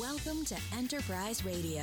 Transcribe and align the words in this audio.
Welcome 0.00 0.44
to 0.46 0.56
Enterprise 0.76 1.44
Radio, 1.44 1.82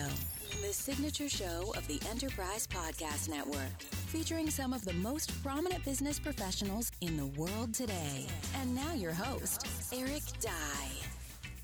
the 0.61 0.73
signature 0.73 1.29
show 1.29 1.73
of 1.77 1.87
the 1.87 1.99
Enterprise 2.09 2.65
Podcast 2.65 3.29
Network, 3.29 3.81
featuring 4.07 4.49
some 4.49 4.73
of 4.73 4.83
the 4.83 4.93
most 4.93 5.43
prominent 5.43 5.85
business 5.85 6.17
professionals 6.17 6.91
in 7.01 7.17
the 7.17 7.27
world 7.27 7.73
today. 7.73 8.25
And 8.55 8.73
now 8.73 8.93
your 8.93 9.11
host, 9.11 9.67
Eric 9.93 10.23
Dye. 10.41 10.89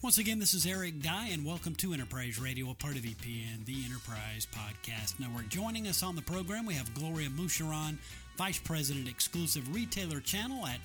Once 0.04 0.20
again, 0.20 0.38
this 0.38 0.54
is 0.54 0.68
Eric 0.68 1.02
Dye, 1.02 1.30
and 1.32 1.44
welcome 1.44 1.74
to 1.76 1.94
Enterprise 1.94 2.40
Radio, 2.40 2.70
a 2.70 2.76
part 2.76 2.96
of 2.96 3.02
EPN, 3.02 3.66
the 3.66 3.84
Enterprise 3.84 4.46
Podcast 4.54 5.20
Network. 5.20 5.50
Joining 5.50 5.88
us 5.88 6.04
on 6.04 6.16
the 6.16 6.22
program, 6.22 6.68
we 6.68 6.76
have 6.76 6.94
Gloria 6.94 7.30
Moucheron, 7.30 7.98
Vice 8.38 8.60
President, 8.60 9.08
Exclusive 9.08 9.74
Retailer 9.74 10.20
Channel 10.20 10.68
at 10.68 10.80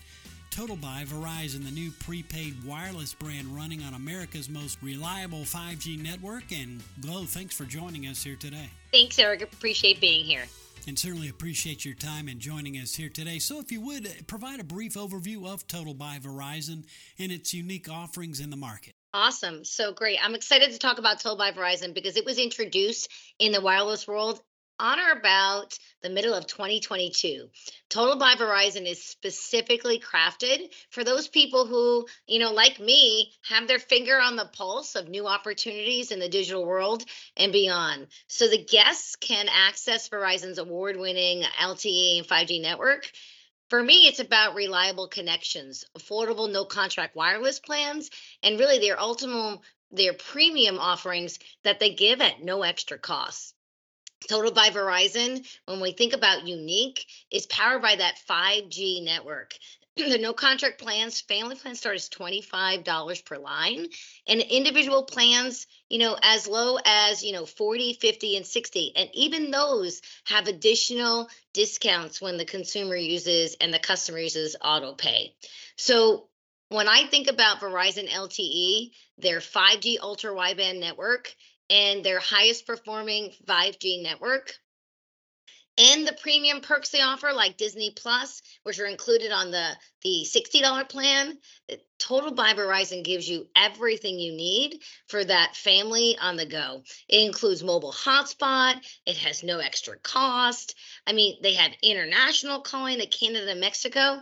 Total 0.50 0.76
by 0.76 1.04
Verizon, 1.06 1.64
the 1.64 1.70
new 1.70 1.92
prepaid 1.92 2.64
wireless 2.64 3.14
brand 3.14 3.46
running 3.54 3.82
on 3.82 3.94
America's 3.94 4.48
most 4.48 4.78
reliable 4.82 5.40
5G 5.40 6.02
network. 6.02 6.50
And 6.50 6.82
Glo, 7.00 7.24
thanks 7.24 7.56
for 7.56 7.64
joining 7.64 8.06
us 8.06 8.22
here 8.22 8.36
today. 8.36 8.68
Thanks, 8.92 9.18
Eric. 9.18 9.42
Appreciate 9.42 10.00
being 10.00 10.24
here. 10.24 10.42
And 10.88 10.98
certainly 10.98 11.28
appreciate 11.28 11.84
your 11.84 11.94
time 11.94 12.26
and 12.26 12.40
joining 12.40 12.74
us 12.76 12.94
here 12.94 13.08
today. 13.08 13.38
So, 13.38 13.60
if 13.60 13.70
you 13.70 13.80
would 13.82 14.26
provide 14.26 14.60
a 14.60 14.64
brief 14.64 14.94
overview 14.94 15.46
of 15.46 15.66
Total 15.68 15.94
by 15.94 16.18
Verizon 16.18 16.84
and 17.18 17.30
its 17.30 17.54
unique 17.54 17.88
offerings 17.88 18.40
in 18.40 18.50
the 18.50 18.56
market. 18.56 18.94
Awesome. 19.12 19.64
So 19.64 19.92
great. 19.92 20.18
I'm 20.22 20.34
excited 20.34 20.70
to 20.70 20.78
talk 20.78 20.98
about 20.98 21.20
Total 21.20 21.36
by 21.36 21.50
Verizon 21.50 21.94
because 21.94 22.16
it 22.16 22.24
was 22.24 22.38
introduced 22.38 23.10
in 23.38 23.52
the 23.52 23.60
wireless 23.60 24.06
world 24.06 24.40
on 24.80 24.98
or 24.98 25.12
about 25.12 25.78
the 26.02 26.08
middle 26.08 26.32
of 26.32 26.46
2022. 26.46 27.48
Total 27.90 28.16
by 28.16 28.34
Verizon 28.34 28.86
is 28.86 29.04
specifically 29.04 30.00
crafted 30.00 30.72
for 30.90 31.04
those 31.04 31.28
people 31.28 31.66
who, 31.66 32.06
you 32.26 32.38
know, 32.38 32.52
like 32.52 32.80
me, 32.80 33.32
have 33.42 33.68
their 33.68 33.78
finger 33.78 34.18
on 34.18 34.36
the 34.36 34.50
pulse 34.52 34.96
of 34.96 35.08
new 35.08 35.26
opportunities 35.26 36.10
in 36.10 36.18
the 36.18 36.28
digital 36.28 36.64
world 36.64 37.04
and 37.36 37.52
beyond. 37.52 38.06
So 38.26 38.48
the 38.48 38.64
guests 38.64 39.16
can 39.16 39.46
access 39.48 40.08
Verizon's 40.08 40.58
award 40.58 40.96
winning 40.96 41.42
LTE 41.60 42.18
and 42.18 42.26
5G 42.26 42.62
network. 42.62 43.10
For 43.68 43.82
me, 43.82 44.08
it's 44.08 44.18
about 44.18 44.54
reliable 44.54 45.08
connections, 45.08 45.84
affordable 45.96 46.50
no 46.50 46.64
contract 46.64 47.14
wireless 47.14 47.60
plans, 47.60 48.10
and 48.42 48.58
really 48.58 48.78
their 48.78 48.98
ultimate 48.98 49.60
their 49.92 50.12
premium 50.12 50.78
offerings 50.78 51.38
that 51.64 51.80
they 51.80 51.90
give 51.94 52.20
at 52.20 52.42
no 52.42 52.62
extra 52.62 52.98
cost. 52.98 53.54
Total 54.28 54.52
by 54.52 54.70
Verizon, 54.70 55.46
when 55.66 55.80
we 55.80 55.92
think 55.92 56.12
about 56.12 56.46
unique, 56.46 57.06
is 57.30 57.46
powered 57.46 57.82
by 57.82 57.96
that 57.96 58.18
5G 58.28 59.02
network. 59.02 59.54
the 59.96 60.18
no 60.18 60.32
contract 60.32 60.80
plans, 60.80 61.20
family 61.20 61.56
plans 61.56 61.80
start 61.80 61.96
as 61.96 62.08
$25 62.08 63.24
per 63.24 63.38
line, 63.38 63.86
and 64.26 64.40
individual 64.40 65.04
plans, 65.04 65.66
you 65.88 65.98
know, 65.98 66.16
as 66.22 66.46
low 66.46 66.78
as, 66.84 67.24
you 67.24 67.32
know, 67.32 67.46
40, 67.46 67.94
50, 67.94 68.36
and 68.36 68.46
60. 68.46 68.92
And 68.96 69.10
even 69.14 69.50
those 69.50 70.00
have 70.24 70.46
additional 70.46 71.28
discounts 71.52 72.20
when 72.20 72.36
the 72.36 72.44
consumer 72.44 72.96
uses 72.96 73.56
and 73.60 73.72
the 73.72 73.78
customer 73.78 74.18
uses 74.18 74.56
auto 74.62 74.94
pay. 74.94 75.34
So 75.76 76.28
when 76.68 76.88
I 76.88 77.04
think 77.04 77.28
about 77.28 77.60
Verizon 77.60 78.08
LTE, 78.08 78.92
their 79.18 79.40
5G 79.40 79.98
ultra 80.00 80.32
wideband 80.32 80.78
network 80.78 81.34
and 81.70 82.04
their 82.04 82.18
highest 82.18 82.66
performing 82.66 83.32
5G 83.46 84.02
network. 84.02 84.52
And 85.78 86.06
the 86.06 86.12
premium 86.12 86.60
perks 86.60 86.90
they 86.90 87.00
offer, 87.00 87.32
like 87.32 87.56
Disney 87.56 87.90
Plus, 87.90 88.42
which 88.64 88.78
are 88.80 88.86
included 88.86 89.30
on 89.30 89.50
the, 89.50 89.76
the 90.02 90.26
$60 90.28 90.88
plan. 90.90 91.38
Eh, 91.70 91.76
total 91.98 92.32
by 92.32 92.52
Verizon 92.52 93.02
gives 93.02 93.26
you 93.26 93.46
everything 93.56 94.18
you 94.18 94.32
need 94.32 94.82
for 95.06 95.24
that 95.24 95.56
family 95.56 96.18
on 96.20 96.36
the 96.36 96.44
go. 96.44 96.82
It 97.08 97.24
includes 97.24 97.62
mobile 97.62 97.92
hotspot, 97.92 98.84
it 99.06 99.16
has 99.18 99.42
no 99.42 99.58
extra 99.58 99.96
cost. 99.98 100.74
I 101.06 101.12
mean, 101.12 101.38
they 101.40 101.54
have 101.54 101.72
international 101.82 102.60
calling 102.60 102.98
to 102.98 103.06
Canada 103.06 103.54
Mexico. 103.54 104.20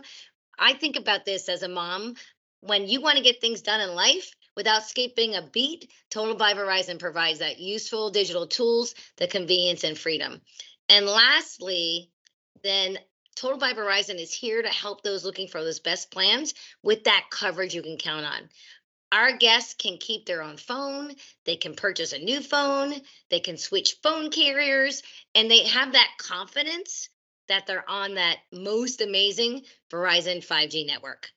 I 0.57 0.73
think 0.73 0.95
about 0.95 1.25
this 1.25 1.49
as 1.49 1.63
a 1.63 1.67
mom. 1.67 2.15
When 2.61 2.87
you 2.87 3.01
want 3.01 3.17
to 3.17 3.23
get 3.23 3.41
things 3.41 3.61
done 3.61 3.81
in 3.81 3.95
life, 3.95 4.31
without 4.59 4.83
skipping 4.83 5.35
a 5.35 5.41
beat, 5.41 5.89
Total 6.09 6.35
by 6.35 6.53
Verizon 6.53 6.99
provides 6.99 7.39
that 7.39 7.61
useful 7.61 8.09
digital 8.11 8.45
tools, 8.45 8.93
the 9.15 9.25
convenience 9.25 9.85
and 9.85 9.97
freedom. 9.97 10.41
And 10.89 11.05
lastly, 11.05 12.11
then 12.61 12.99
Total 13.37 13.57
by 13.57 13.71
Verizon 13.71 14.19
is 14.19 14.33
here 14.33 14.61
to 14.61 14.67
help 14.67 15.01
those 15.01 15.23
looking 15.23 15.47
for 15.47 15.63
those 15.63 15.79
best 15.79 16.11
plans 16.11 16.55
with 16.83 17.05
that 17.05 17.27
coverage 17.31 17.73
you 17.73 17.81
can 17.81 17.95
count 17.95 18.25
on. 18.25 18.49
Our 19.13 19.37
guests 19.37 19.75
can 19.75 19.97
keep 19.97 20.25
their 20.25 20.43
own 20.43 20.57
phone, 20.57 21.15
they 21.45 21.55
can 21.55 21.73
purchase 21.73 22.11
a 22.11 22.19
new 22.19 22.41
phone, 22.41 22.93
they 23.29 23.39
can 23.39 23.57
switch 23.57 23.95
phone 24.03 24.29
carriers, 24.29 25.03
and 25.33 25.49
they 25.49 25.67
have 25.67 25.93
that 25.93 26.11
confidence 26.17 27.07
that 27.47 27.65
they're 27.65 27.89
on 27.89 28.15
that 28.15 28.39
most 28.51 28.99
amazing 28.99 29.63
Verizon 29.89 30.45
5G 30.45 30.85
network. 30.85 31.31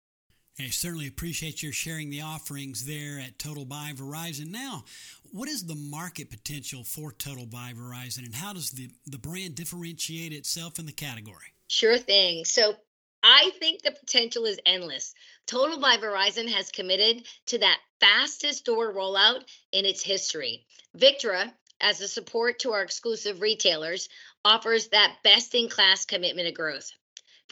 I 0.61 0.69
certainly 0.69 1.07
appreciate 1.07 1.63
your 1.63 1.73
sharing 1.73 2.11
the 2.11 2.21
offerings 2.21 2.85
there 2.85 3.19
at 3.19 3.39
Total 3.39 3.65
by 3.65 3.93
Verizon. 3.95 4.51
Now, 4.51 4.85
what 5.31 5.49
is 5.49 5.65
the 5.65 5.75
market 5.75 6.31
potential 6.31 6.85
for 6.85 7.13
Total 7.13 7.47
by 7.47 7.73
Verizon 7.75 8.25
and 8.25 8.35
how 8.35 8.53
does 8.53 8.71
the, 8.71 8.91
the 9.07 9.19
brand 9.19 9.55
differentiate 9.55 10.33
itself 10.33 10.79
in 10.79 10.87
the 10.87 10.93
category? 10.93 11.55
Sure 11.69 11.97
thing. 11.97 12.45
So, 12.45 12.75
I 13.23 13.53
think 13.61 13.83
the 13.83 13.93
potential 13.93 14.47
is 14.47 14.59
endless. 14.67 15.15
Total 15.47 15.79
by 15.79 15.97
Verizon 15.97 16.49
has 16.49 16.73
committed 16.73 17.25
to 17.47 17.59
that 17.59 17.79
fastest 18.01 18.65
door 18.65 18.93
rollout 18.93 19.45
in 19.71 19.85
its 19.85 20.03
history. 20.03 20.67
Victra, 20.97 21.53
as 21.81 22.01
a 22.01 22.09
support 22.09 22.59
to 22.61 22.73
our 22.73 22.83
exclusive 22.83 23.41
retailers, 23.41 24.09
offers 24.45 24.89
that 24.89 25.19
best 25.23 25.55
in 25.55 25.69
class 25.69 26.05
commitment 26.05 26.49
to 26.49 26.53
growth. 26.53 26.91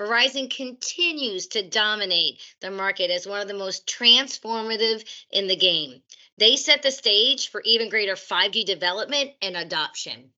Verizon 0.01 0.51
continues 0.51 1.49
to 1.49 1.69
dominate 1.69 2.41
the 2.63 2.71
market 2.71 3.11
as 3.11 3.27
one 3.27 3.43
of 3.43 3.49
the 3.49 3.55
most 3.55 3.87
transformative 3.87 5.05
in 5.31 5.47
the 5.47 5.57
game. 5.57 6.01
They 6.39 6.57
set 6.57 6.83
the 6.83 6.91
stage 6.91 7.51
for 7.51 7.61
even 7.67 7.91
greater 7.91 8.15
5G 8.15 8.65
development 8.65 9.33
and 9.43 9.59
adoption. 9.59 10.31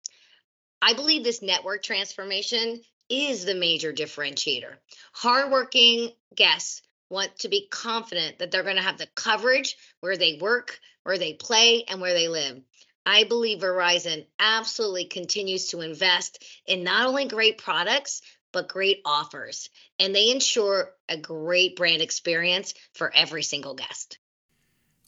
I 0.83 0.95
believe 0.95 1.23
this 1.23 1.43
network 1.43 1.85
transformation 1.85 2.81
is 3.09 3.45
the 3.45 3.55
major 3.55 3.93
differentiator. 3.93 4.75
Hardworking 5.13 6.11
guests 6.35 6.83
want 7.09 7.39
to 7.41 7.49
be 7.49 7.69
confident 7.71 8.41
that 8.41 8.51
they're 8.51 8.65
going 8.65 8.77
to 8.77 8.83
have 8.83 8.99
the 8.99 9.09
coverage 9.15 9.77
where 10.01 10.17
they 10.17 10.39
work, 10.41 10.81
where 11.05 11.19
they 11.19 11.35
play, 11.35 11.85
and 11.85 12.01
where 12.01 12.15
they 12.15 12.27
live. 12.27 12.61
I 13.07 13.25
believe 13.25 13.61
Verizon 13.61 14.27
absolutely 14.41 15.05
continues 15.05 15.69
to 15.69 15.83
invest 15.83 16.43
in 16.67 16.83
not 16.83 17.07
only 17.07 17.27
great 17.27 17.59
products, 17.59 18.23
but 18.53 18.69
great 18.69 19.01
offers. 19.05 19.71
And 19.99 20.15
they 20.15 20.31
ensure 20.31 20.91
a 21.09 21.17
great 21.17 21.77
brand 21.77 22.03
experience 22.03 22.75
for 22.95 23.13
every 23.15 23.43
single 23.43 23.75
guest. 23.75 24.19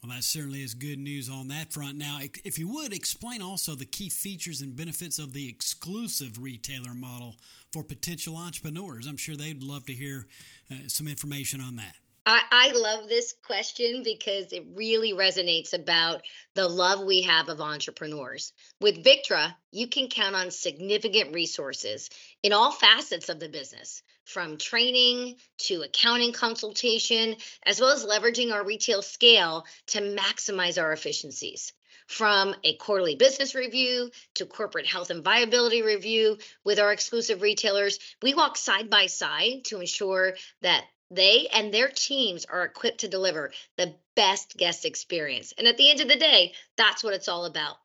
Well, 0.03 0.15
that 0.15 0.25
certainly 0.25 0.63
is 0.63 0.75
good 0.75 0.99
news 0.99 1.31
on 1.31 1.49
that 1.49 1.73
front. 1.73 1.97
Now, 1.97 2.19
if 2.45 2.59
you 2.59 2.69
would 2.69 2.93
explain 2.93 3.41
also 3.41 3.75
the 3.75 3.87
key 3.87 4.11
features 4.11 4.61
and 4.61 4.77
benefits 4.77 5.19
of 5.19 5.33
the 5.33 5.49
exclusive 5.49 6.43
retailer 6.43 6.93
model 6.93 7.37
for 7.73 7.83
potential 7.83 8.37
entrepreneurs, 8.37 9.07
I'm 9.07 9.17
sure 9.17 9.35
they'd 9.35 9.63
love 9.63 9.87
to 9.87 9.95
hear 9.95 10.27
uh, 10.71 10.75
some 10.89 11.09
information 11.09 11.63
on 11.63 11.77
that. 11.77 11.95
I, 12.27 12.43
I 12.51 12.73
love 12.73 13.09
this 13.09 13.35
question 13.45 14.03
because 14.03 14.53
it 14.53 14.65
really 14.75 15.13
resonates 15.13 15.75
about 15.75 16.23
the 16.55 16.67
love 16.67 17.05
we 17.05 17.23
have 17.23 17.51
of 17.51 17.61
entrepreneurs. 17.61 18.53
With 18.81 19.05
Victra, 19.05 19.55
you 19.73 19.89
can 19.89 20.09
count 20.09 20.35
on 20.35 20.51
significant 20.51 21.35
resources 21.35 22.09
in 22.43 22.55
all 22.55 22.73
facets 22.73 23.29
of 23.29 23.41
the 23.41 23.51
business, 23.51 24.03
from 24.25 24.57
training 24.57 25.37
to 25.59 25.83
accounting 25.83 26.33
consultation, 26.33 27.37
as 27.67 27.79
well 27.79 27.91
as 27.91 28.07
leveraging 28.07 28.53
our 28.53 28.65
retail 28.65 29.03
scale 29.03 29.67
to 29.89 30.01
maximize 30.01 30.81
our 30.81 30.93
efficiencies 30.93 31.75
from 32.07 32.55
a 32.65 32.77
quarterly 32.77 33.17
business 33.17 33.55
review 33.55 34.11
to 34.35 34.47
corporate 34.47 34.87
health 34.87 35.11
and 35.11 35.25
viability 35.25 35.83
review 35.83 36.39
with 36.65 36.79
our 36.79 36.93
exclusive 36.93 37.43
retailers. 37.43 37.99
We 38.23 38.35
walk 38.35 38.57
side 38.57 38.91
by 38.91 39.07
side 39.07 39.65
to 39.67 39.81
ensure 39.81 40.35
that 40.63 40.85
they 41.15 41.49
and 41.53 41.73
their 41.73 41.89
teams 41.89 42.45
are 42.45 42.65
equipped 42.65 43.01
to 43.01 43.09
deliver 43.09 43.53
the 43.77 43.95
best 44.15 44.57
guest 44.57 44.85
experience. 44.85 45.53
And 45.57 45.67
at 45.67 45.77
the 45.77 45.91
end 45.91 46.01
of 46.01 46.09
the 46.09 46.17
day, 46.17 46.53
that's 46.77 47.03
what 47.03 47.15
it's 47.15 47.29
all 47.29 47.45
about. 47.45 47.77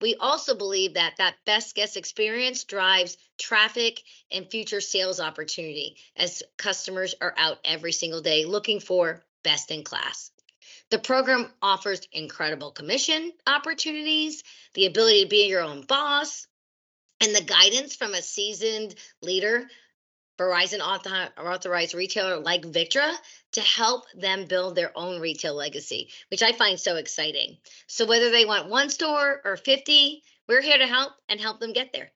We 0.00 0.14
also 0.14 0.54
believe 0.54 0.94
that 0.94 1.16
that 1.18 1.44
best 1.44 1.74
guest 1.74 1.96
experience 1.96 2.64
drives 2.64 3.16
traffic 3.36 4.02
and 4.30 4.48
future 4.48 4.80
sales 4.80 5.18
opportunity 5.18 5.96
as 6.16 6.42
customers 6.56 7.14
are 7.20 7.34
out 7.36 7.58
every 7.64 7.92
single 7.92 8.20
day 8.20 8.44
looking 8.44 8.78
for 8.78 9.24
best 9.42 9.70
in 9.70 9.82
class. 9.82 10.30
The 10.90 10.98
program 10.98 11.50
offers 11.60 12.00
incredible 12.12 12.70
commission 12.70 13.32
opportunities, 13.46 14.42
the 14.74 14.86
ability 14.86 15.24
to 15.24 15.28
be 15.28 15.48
your 15.48 15.62
own 15.62 15.82
boss, 15.82 16.46
and 17.20 17.34
the 17.34 17.42
guidance 17.42 17.96
from 17.96 18.14
a 18.14 18.22
seasoned 18.22 18.94
leader 19.20 19.68
Verizon 20.38 20.80
author- 20.80 21.32
authorized 21.36 21.94
retailer 21.94 22.38
like 22.38 22.62
Victra 22.62 23.12
to 23.52 23.60
help 23.60 24.04
them 24.14 24.46
build 24.46 24.76
their 24.76 24.96
own 24.96 25.20
retail 25.20 25.54
legacy, 25.54 26.10
which 26.30 26.42
I 26.42 26.52
find 26.52 26.78
so 26.78 26.96
exciting. 26.96 27.58
So 27.86 28.06
whether 28.06 28.30
they 28.30 28.44
want 28.44 28.68
one 28.68 28.88
store 28.88 29.40
or 29.44 29.56
50, 29.56 30.22
we're 30.48 30.62
here 30.62 30.78
to 30.78 30.86
help 30.86 31.12
and 31.28 31.40
help 31.40 31.60
them 31.60 31.72
get 31.72 31.92
there. 31.92 32.12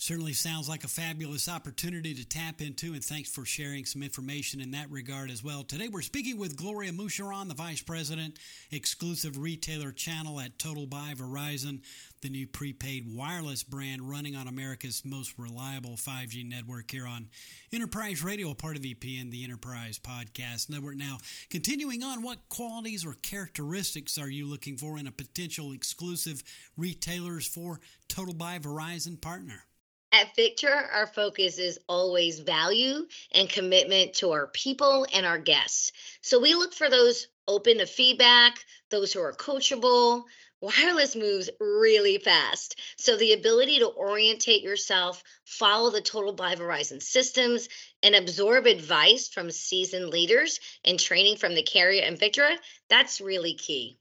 Certainly 0.00 0.34
sounds 0.34 0.68
like 0.68 0.84
a 0.84 0.88
fabulous 0.88 1.48
opportunity 1.48 2.14
to 2.14 2.24
tap 2.24 2.60
into, 2.62 2.94
and 2.94 3.04
thanks 3.04 3.28
for 3.28 3.44
sharing 3.44 3.84
some 3.84 4.00
information 4.00 4.60
in 4.60 4.70
that 4.70 4.88
regard 4.92 5.28
as 5.28 5.42
well. 5.42 5.64
Today 5.64 5.88
we're 5.88 6.02
speaking 6.02 6.38
with 6.38 6.56
Gloria 6.56 6.92
Moucheron, 6.92 7.48
the 7.48 7.54
Vice 7.54 7.82
President, 7.82 8.38
exclusive 8.70 9.36
retailer 9.38 9.90
channel 9.90 10.38
at 10.38 10.56
Total 10.56 10.86
by 10.86 11.14
Verizon, 11.16 11.80
the 12.22 12.28
new 12.28 12.46
prepaid 12.46 13.12
wireless 13.12 13.64
brand 13.64 14.08
running 14.08 14.36
on 14.36 14.46
America's 14.46 15.02
most 15.04 15.34
reliable 15.36 15.96
5G 15.96 16.48
network 16.48 16.92
here 16.92 17.06
on 17.06 17.28
Enterprise 17.72 18.22
Radio, 18.22 18.52
a 18.52 18.54
part 18.54 18.76
of 18.76 18.82
EPN, 18.82 19.32
the 19.32 19.42
Enterprise 19.42 19.98
Podcast 19.98 20.70
Network. 20.70 20.94
Now, 20.96 21.18
continuing 21.50 22.04
on, 22.04 22.22
what 22.22 22.48
qualities 22.48 23.04
or 23.04 23.14
characteristics 23.14 24.16
are 24.16 24.30
you 24.30 24.46
looking 24.46 24.76
for 24.76 24.96
in 24.96 25.08
a 25.08 25.12
potential 25.12 25.72
exclusive 25.72 26.44
retailers 26.76 27.48
for 27.48 27.80
Total 28.06 28.32
by 28.32 28.60
Verizon 28.60 29.20
partner? 29.20 29.64
At 30.10 30.34
Victra, 30.34 30.88
our 30.94 31.06
focus 31.06 31.58
is 31.58 31.78
always 31.86 32.40
value 32.40 33.06
and 33.32 33.48
commitment 33.48 34.14
to 34.14 34.30
our 34.30 34.46
people 34.46 35.06
and 35.12 35.26
our 35.26 35.38
guests. 35.38 35.92
So 36.22 36.40
we 36.40 36.54
look 36.54 36.72
for 36.72 36.88
those 36.88 37.28
open 37.46 37.78
to 37.78 37.86
feedback, 37.86 38.64
those 38.90 39.12
who 39.12 39.20
are 39.20 39.34
coachable. 39.34 40.24
Wireless 40.60 41.14
moves 41.14 41.50
really 41.60 42.18
fast. 42.18 42.80
So 42.96 43.16
the 43.16 43.34
ability 43.34 43.80
to 43.80 43.88
orientate 43.88 44.62
yourself, 44.62 45.22
follow 45.44 45.90
the 45.90 46.00
Total 46.00 46.32
by 46.32 46.54
Verizon 46.54 47.02
systems, 47.02 47.68
and 48.02 48.14
absorb 48.14 48.66
advice 48.66 49.28
from 49.28 49.50
seasoned 49.50 50.08
leaders 50.08 50.58
and 50.84 50.98
training 50.98 51.36
from 51.36 51.54
the 51.54 51.62
carrier 51.62 52.02
and 52.02 52.18
Victra, 52.18 52.56
that's 52.88 53.20
really 53.20 53.54
key. 53.54 53.98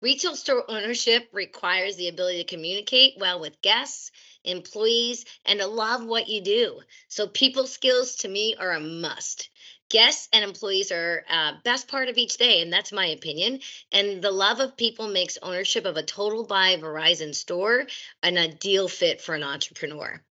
Retail 0.00 0.34
store 0.34 0.64
ownership 0.68 1.28
requires 1.32 1.96
the 1.96 2.08
ability 2.08 2.38
to 2.38 2.56
communicate 2.56 3.18
well 3.18 3.40
with 3.40 3.60
guests 3.62 4.10
employees, 4.44 5.24
and 5.44 5.60
to 5.60 5.66
love 5.66 6.04
what 6.04 6.28
you 6.28 6.40
do. 6.40 6.80
So, 7.08 7.26
people 7.26 7.66
skills 7.66 8.16
to 8.16 8.28
me 8.28 8.54
are 8.58 8.72
a 8.72 8.80
must. 8.80 9.50
Guests 9.90 10.28
and 10.32 10.44
employees 10.44 10.92
are 10.92 11.24
uh, 11.28 11.52
best 11.64 11.88
part 11.88 12.08
of 12.08 12.16
each 12.16 12.36
day, 12.36 12.62
and 12.62 12.72
that's 12.72 12.92
my 12.92 13.06
opinion. 13.06 13.60
And 13.90 14.22
the 14.22 14.30
love 14.30 14.60
of 14.60 14.76
people 14.76 15.08
makes 15.08 15.36
ownership 15.42 15.84
of 15.84 15.96
a 15.96 16.02
Total 16.02 16.46
by 16.46 16.76
Verizon 16.76 17.34
store 17.34 17.86
an 18.22 18.38
ideal 18.38 18.88
fit 18.88 19.20
for 19.20 19.34
an 19.34 19.42
entrepreneur 19.42 20.22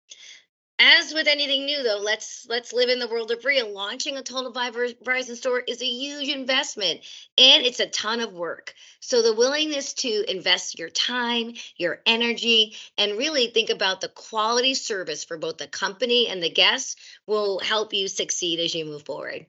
as 0.78 1.12
with 1.12 1.26
anything 1.26 1.66
new 1.66 1.82
though 1.82 2.00
let's 2.02 2.46
let's 2.48 2.72
live 2.72 2.88
in 2.88 2.98
the 2.98 3.08
world 3.08 3.30
of 3.30 3.44
real 3.44 3.72
launching 3.72 4.16
a 4.16 4.22
total 4.22 4.52
by 4.52 4.70
verizon 4.70 5.36
store 5.36 5.60
is 5.60 5.82
a 5.82 5.86
huge 5.86 6.28
investment 6.28 7.00
and 7.36 7.64
it's 7.64 7.80
a 7.80 7.86
ton 7.86 8.20
of 8.20 8.32
work. 8.32 8.74
So 9.00 9.22
the 9.22 9.34
willingness 9.34 9.94
to 9.94 10.30
invest 10.30 10.78
your 10.78 10.88
time 10.88 11.54
your 11.76 12.00
energy 12.06 12.76
and 12.96 13.18
really 13.18 13.48
think 13.48 13.70
about 13.70 14.00
the 14.00 14.08
quality 14.08 14.74
service 14.74 15.24
for 15.24 15.36
both 15.36 15.58
the 15.58 15.66
company 15.66 16.28
and 16.28 16.42
the 16.42 16.50
guests 16.50 16.96
will 17.26 17.58
help 17.58 17.92
you 17.92 18.08
succeed 18.08 18.60
as 18.60 18.74
you 18.74 18.84
move 18.84 19.02
forward. 19.02 19.46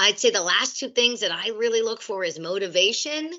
I'd 0.00 0.18
say 0.18 0.30
the 0.30 0.42
last 0.42 0.80
two 0.80 0.88
things 0.88 1.20
that 1.20 1.30
i 1.30 1.50
really 1.50 1.82
look 1.82 2.02
for 2.02 2.24
is 2.24 2.38
motivation 2.38 3.30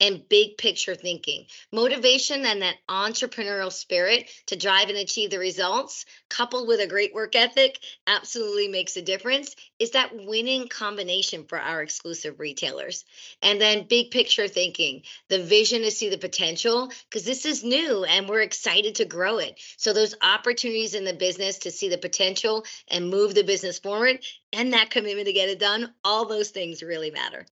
and 0.00 0.28
big 0.28 0.58
picture 0.58 0.94
thinking. 0.94 1.46
Motivation 1.72 2.44
and 2.44 2.62
that 2.62 2.76
entrepreneurial 2.88 3.72
spirit 3.72 4.30
to 4.46 4.56
drive 4.56 4.88
and 4.88 4.98
achieve 4.98 5.30
the 5.30 5.38
results, 5.38 6.04
coupled 6.28 6.68
with 6.68 6.80
a 6.80 6.86
great 6.86 7.14
work 7.14 7.34
ethic, 7.34 7.78
absolutely 8.06 8.68
makes 8.68 8.96
a 8.96 9.02
difference. 9.02 9.56
Is 9.78 9.92
that 9.92 10.14
winning 10.14 10.68
combination 10.68 11.44
for 11.44 11.58
our 11.58 11.82
exclusive 11.82 12.38
retailers? 12.38 13.04
And 13.42 13.60
then 13.60 13.86
big 13.88 14.10
picture 14.10 14.48
thinking, 14.48 15.02
the 15.28 15.42
vision 15.42 15.82
to 15.82 15.90
see 15.90 16.10
the 16.10 16.18
potential, 16.18 16.90
because 17.08 17.24
this 17.24 17.46
is 17.46 17.64
new 17.64 18.04
and 18.04 18.28
we're 18.28 18.42
excited 18.42 18.96
to 18.96 19.04
grow 19.04 19.38
it. 19.38 19.58
So, 19.76 19.92
those 19.92 20.14
opportunities 20.20 20.94
in 20.94 21.04
the 21.04 21.14
business 21.14 21.58
to 21.60 21.70
see 21.70 21.88
the 21.88 21.98
potential 21.98 22.64
and 22.88 23.10
move 23.10 23.34
the 23.34 23.44
business 23.44 23.78
forward 23.78 24.20
and 24.52 24.72
that 24.72 24.90
commitment 24.90 25.26
to 25.26 25.32
get 25.32 25.48
it 25.48 25.58
done, 25.58 25.92
all 26.04 26.26
those 26.26 26.50
things 26.50 26.82
really 26.82 27.10
matter. 27.10 27.46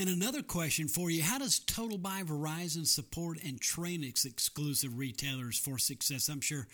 And 0.00 0.08
another 0.08 0.40
question 0.40 0.88
for 0.88 1.10
you 1.10 1.22
How 1.22 1.36
does 1.36 1.58
Total 1.58 1.98
by 1.98 2.22
Verizon 2.22 2.86
support 2.86 3.36
and 3.44 3.60
train 3.60 4.02
its 4.02 4.24
exclusive 4.24 4.96
retailers 4.96 5.58
for 5.58 5.76
success? 5.76 6.30
I'm 6.30 6.40
sure 6.40 6.66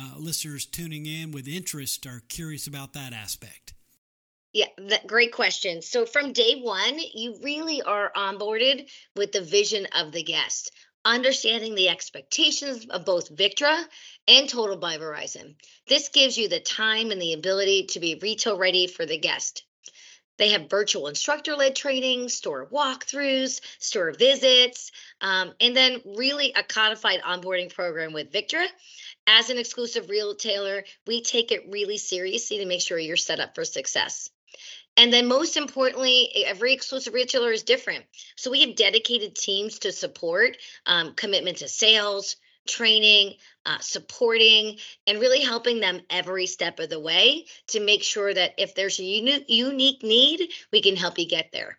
uh, 0.00 0.14
listeners 0.16 0.64
tuning 0.64 1.04
in 1.04 1.30
with 1.30 1.46
interest 1.46 2.06
are 2.06 2.22
curious 2.30 2.66
about 2.66 2.94
that 2.94 3.12
aspect. 3.12 3.74
Yeah, 4.54 4.68
that, 4.78 5.06
great 5.06 5.30
question. 5.30 5.82
So, 5.82 6.06
from 6.06 6.32
day 6.32 6.62
one, 6.62 6.98
you 7.12 7.38
really 7.42 7.82
are 7.82 8.10
onboarded 8.16 8.88
with 9.14 9.32
the 9.32 9.42
vision 9.42 9.86
of 9.94 10.12
the 10.12 10.22
guest, 10.22 10.72
understanding 11.04 11.74
the 11.74 11.90
expectations 11.90 12.86
of 12.86 13.04
both 13.04 13.36
Victra 13.36 13.84
and 14.26 14.48
Total 14.48 14.78
by 14.78 14.96
Verizon. 14.96 15.54
This 15.86 16.08
gives 16.08 16.38
you 16.38 16.48
the 16.48 16.60
time 16.60 17.10
and 17.10 17.20
the 17.20 17.34
ability 17.34 17.88
to 17.88 18.00
be 18.00 18.18
retail 18.22 18.56
ready 18.56 18.86
for 18.86 19.04
the 19.04 19.18
guest. 19.18 19.64
They 20.40 20.48
have 20.52 20.70
virtual 20.70 21.06
instructor 21.06 21.54
led 21.54 21.76
training, 21.76 22.30
store 22.30 22.66
walkthroughs, 22.72 23.60
store 23.78 24.10
visits, 24.12 24.90
um, 25.20 25.52
and 25.60 25.76
then 25.76 26.00
really 26.16 26.54
a 26.54 26.62
codified 26.62 27.20
onboarding 27.20 27.72
program 27.74 28.14
with 28.14 28.32
Victra. 28.32 28.66
As 29.26 29.50
an 29.50 29.58
exclusive 29.58 30.08
retailer, 30.08 30.84
we 31.06 31.20
take 31.20 31.52
it 31.52 31.68
really 31.68 31.98
seriously 31.98 32.56
to 32.56 32.64
make 32.64 32.80
sure 32.80 32.98
you're 32.98 33.18
set 33.18 33.38
up 33.38 33.54
for 33.54 33.66
success. 33.66 34.30
And 34.96 35.12
then, 35.12 35.28
most 35.28 35.58
importantly, 35.58 36.30
every 36.46 36.72
exclusive 36.72 37.12
retailer 37.12 37.52
is 37.52 37.62
different. 37.62 38.06
So, 38.36 38.50
we 38.50 38.62
have 38.62 38.76
dedicated 38.76 39.36
teams 39.36 39.80
to 39.80 39.92
support 39.92 40.56
um, 40.86 41.12
commitment 41.12 41.58
to 41.58 41.68
sales, 41.68 42.36
training, 42.70 43.34
uh, 43.66 43.78
supporting, 43.80 44.78
and 45.06 45.20
really 45.20 45.40
helping 45.40 45.80
them 45.80 46.00
every 46.08 46.46
step 46.46 46.78
of 46.78 46.88
the 46.88 47.00
way 47.00 47.46
to 47.68 47.80
make 47.80 48.02
sure 48.02 48.32
that 48.32 48.54
if 48.58 48.74
there's 48.74 48.98
a 48.98 49.04
uni- 49.04 49.44
unique 49.48 50.02
need, 50.02 50.50
we 50.72 50.80
can 50.80 50.96
help 50.96 51.18
you 51.18 51.26
get 51.26 51.50
there. 51.52 51.78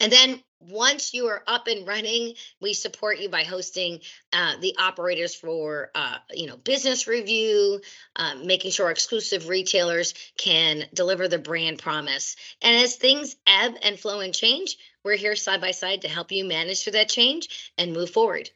And 0.00 0.12
then 0.12 0.42
once 0.60 1.12
you 1.12 1.26
are 1.26 1.42
up 1.46 1.66
and 1.66 1.86
running, 1.86 2.34
we 2.60 2.72
support 2.72 3.18
you 3.18 3.28
by 3.28 3.44
hosting 3.44 4.00
uh, 4.32 4.56
the 4.60 4.74
operators 4.78 5.34
for 5.34 5.90
uh, 5.94 6.16
you 6.32 6.46
know 6.46 6.56
business 6.56 7.06
review, 7.06 7.80
uh, 8.16 8.34
making 8.42 8.70
sure 8.70 8.90
exclusive 8.90 9.48
retailers 9.48 10.14
can 10.38 10.84
deliver 10.94 11.28
the 11.28 11.38
brand 11.38 11.78
promise. 11.78 12.36
And 12.62 12.76
as 12.84 12.96
things 12.96 13.36
ebb 13.46 13.74
and 13.82 13.98
flow 13.98 14.20
and 14.20 14.34
change, 14.34 14.76
we're 15.04 15.16
here 15.16 15.36
side 15.36 15.60
by 15.60 15.72
side 15.72 16.02
to 16.02 16.08
help 16.08 16.32
you 16.32 16.44
manage 16.44 16.82
through 16.82 16.94
that 16.94 17.08
change 17.08 17.72
and 17.78 17.92
move 17.92 18.10
forward. 18.10 18.50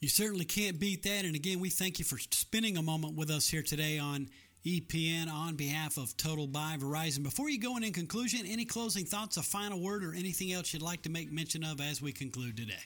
You 0.00 0.08
certainly 0.08 0.46
can't 0.46 0.78
beat 0.78 1.02
that. 1.02 1.26
And 1.26 1.34
again, 1.34 1.60
we 1.60 1.68
thank 1.68 1.98
you 1.98 2.06
for 2.06 2.18
spending 2.18 2.78
a 2.78 2.82
moment 2.82 3.16
with 3.16 3.30
us 3.30 3.46
here 3.46 3.62
today 3.62 3.98
on 3.98 4.30
EPN 4.64 5.30
on 5.30 5.56
behalf 5.56 5.98
of 5.98 6.16
Total 6.16 6.46
by 6.46 6.78
Verizon. 6.78 7.22
Before 7.22 7.50
you 7.50 7.60
go 7.60 7.76
in, 7.76 7.84
in 7.84 7.92
conclusion, 7.92 8.46
any 8.46 8.64
closing 8.64 9.04
thoughts, 9.04 9.36
a 9.36 9.42
final 9.42 9.78
word, 9.78 10.02
or 10.02 10.14
anything 10.14 10.52
else 10.52 10.72
you'd 10.72 10.80
like 10.80 11.02
to 11.02 11.10
make 11.10 11.30
mention 11.30 11.62
of 11.62 11.82
as 11.82 12.00
we 12.00 12.12
conclude 12.12 12.56
today? 12.56 12.80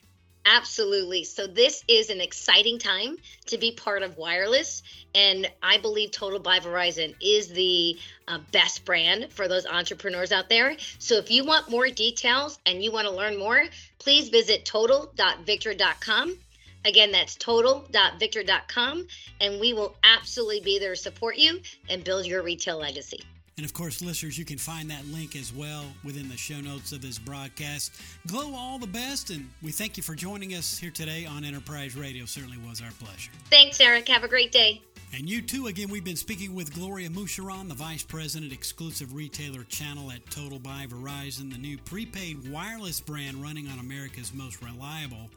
Absolutely. 0.44 1.22
So, 1.22 1.46
this 1.46 1.84
is 1.86 2.10
an 2.10 2.20
exciting 2.20 2.80
time 2.80 3.16
to 3.46 3.58
be 3.58 3.70
part 3.72 4.02
of 4.02 4.18
wireless. 4.18 4.82
And 5.14 5.48
I 5.62 5.78
believe 5.78 6.10
Total 6.10 6.40
by 6.40 6.58
Verizon 6.58 7.14
is 7.22 7.48
the 7.48 7.96
uh, 8.26 8.40
best 8.50 8.84
brand 8.84 9.32
for 9.32 9.46
those 9.46 9.66
entrepreneurs 9.66 10.32
out 10.32 10.48
there. 10.48 10.76
So, 10.98 11.14
if 11.14 11.30
you 11.30 11.44
want 11.44 11.70
more 11.70 11.88
details 11.88 12.58
and 12.66 12.82
you 12.82 12.90
want 12.90 13.06
to 13.06 13.14
learn 13.14 13.38
more, 13.38 13.62
please 14.00 14.30
visit 14.30 14.64
total.victra.com 14.64 16.38
Again, 16.84 17.10
that's 17.10 17.34
total.victra.com, 17.36 19.06
and 19.40 19.60
we 19.60 19.72
will 19.72 19.96
absolutely 20.04 20.60
be 20.60 20.78
there 20.78 20.94
to 20.94 21.00
support 21.00 21.36
you 21.36 21.60
and 21.88 22.04
build 22.04 22.26
your 22.26 22.42
retail 22.42 22.78
legacy. 22.78 23.24
And 23.56 23.64
of 23.64 23.72
course, 23.72 24.02
listeners, 24.02 24.36
you 24.36 24.44
can 24.44 24.58
find 24.58 24.90
that 24.90 25.06
link 25.06 25.36
as 25.36 25.54
well 25.54 25.84
within 26.02 26.28
the 26.28 26.36
show 26.36 26.60
notes 26.60 26.90
of 26.90 27.00
this 27.00 27.20
broadcast. 27.20 27.92
Glo 28.26 28.52
all 28.54 28.80
the 28.80 28.86
best, 28.86 29.30
and 29.30 29.48
we 29.62 29.70
thank 29.70 29.96
you 29.96 30.02
for 30.02 30.16
joining 30.16 30.54
us 30.54 30.76
here 30.76 30.90
today 30.90 31.24
on 31.24 31.44
Enterprise 31.44 31.96
Radio. 31.96 32.24
Certainly 32.24 32.58
was 32.68 32.82
our 32.82 32.90
pleasure. 32.98 33.30
Thanks, 33.50 33.80
Eric. 33.80 34.08
Have 34.08 34.24
a 34.24 34.28
great 34.28 34.50
day. 34.50 34.82
And 35.16 35.30
you 35.30 35.40
too. 35.40 35.68
Again, 35.68 35.88
we've 35.88 36.02
been 36.02 36.16
speaking 36.16 36.52
with 36.52 36.74
Gloria 36.74 37.08
Moucheron, 37.08 37.68
the 37.68 37.74
Vice 37.74 38.02
President, 38.02 38.52
Exclusive 38.52 39.14
Retailer 39.14 39.62
Channel 39.64 40.10
at 40.10 40.28
Total 40.28 40.58
by 40.58 40.86
Verizon, 40.88 41.52
the 41.52 41.58
new 41.58 41.78
prepaid 41.78 42.50
wireless 42.50 43.00
brand 43.00 43.40
running 43.40 43.68
on 43.68 43.78
America's 43.78 44.34
most 44.34 44.60
reliable 44.62 45.30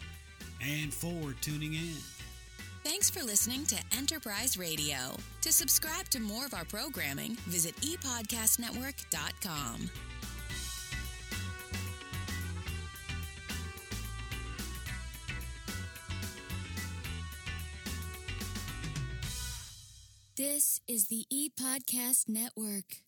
and 0.61 0.93
for 0.93 1.33
tuning 1.41 1.73
in. 1.73 1.95
Thanks 2.83 3.09
for 3.09 3.23
listening 3.23 3.65
to 3.65 3.75
Enterprise 3.97 4.57
Radio. 4.57 5.17
To 5.41 5.51
subscribe 5.51 6.07
to 6.09 6.19
more 6.19 6.45
of 6.45 6.53
our 6.53 6.65
programming, 6.65 7.35
visit 7.47 7.75
epodcastnetwork.com. 7.77 9.89
This 20.37 20.81
is 20.85 21.07
the 21.07 21.25
ePodcast 21.33 22.27
Network. 22.27 23.04